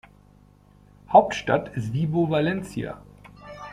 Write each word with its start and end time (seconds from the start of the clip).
Hauptstadt 1.09 1.75
ist 1.77 1.93
Vibo 1.93 2.27
Valentia. 2.27 3.03